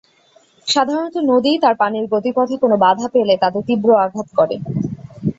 [0.67, 4.55] সাধারণত নদী, তার পানির গতিপথে কোনো বাধা পেলে তাতে তীব্র আঘাত করে।